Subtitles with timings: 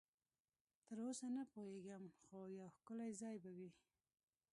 [0.85, 3.69] تراوسه نه پوهېږم، خو یو ښکلی ځای به وي.